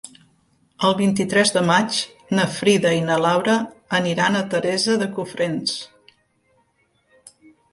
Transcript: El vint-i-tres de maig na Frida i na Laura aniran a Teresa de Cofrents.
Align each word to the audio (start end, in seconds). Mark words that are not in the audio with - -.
El 0.87 0.95
vint-i-tres 1.01 1.51
de 1.57 1.61
maig 1.67 1.99
na 2.39 2.47
Frida 2.55 2.93
i 3.01 3.05
na 3.09 3.17
Laura 3.25 3.59
aniran 4.01 4.39
a 4.39 4.43
Teresa 4.55 4.97
de 5.03 5.09
Cofrents. 5.19 5.77